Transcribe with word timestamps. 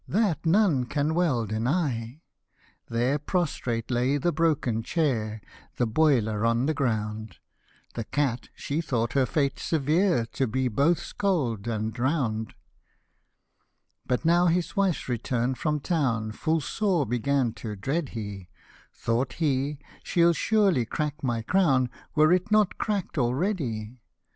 That 0.07 0.47
none 0.47 0.85
can 0.85 1.13
well 1.13 1.45
deny" 1.45 2.21
There 2.89 3.19
prostrate 3.19 3.91
lay 3.91 4.17
the 4.17 4.31
broken 4.31 4.81
chair, 4.81 5.41
The 5.77 5.85
boiler 5.85 6.43
on 6.43 6.65
the 6.65 6.73
ground: 6.73 7.37
The 7.93 8.05
cat, 8.05 8.49
she 8.55 8.81
thought 8.81 9.13
her 9.13 9.27
fate 9.27 9.59
severe, 9.59 10.25
To 10.25 10.47
be 10.47 10.69
both 10.69 10.97
scal'd 11.03 11.67
and 11.67 11.93
drown'd* 11.93 12.55
But 14.07 14.25
now 14.25 14.47
his 14.47 14.75
wife's 14.75 15.07
return 15.07 15.53
from 15.53 15.79
town 15.79 16.31
Full 16.31 16.61
sore 16.61 17.05
began 17.05 17.53
to 17.61 17.75
dread 17.75 18.09
he; 18.17 18.49
Thought 18.91 19.33
he," 19.33 19.77
she'd 20.03 20.35
surely 20.35 20.83
crack 20.83 21.17
niy 21.21 21.45
crown, 21.45 21.91
Were 22.15 22.33
it 22.33 22.49
not 22.51 22.79
crack'd 22.79 23.19
already." 23.19 23.99